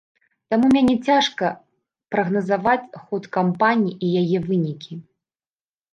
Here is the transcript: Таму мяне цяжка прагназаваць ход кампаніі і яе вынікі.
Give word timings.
Таму 0.53 0.67
мяне 0.75 0.95
цяжка 1.09 1.45
прагназаваць 2.15 2.91
ход 3.05 3.23
кампаніі 3.39 3.97
і 4.09 4.11
яе 4.23 4.37
вынікі. 4.47 4.93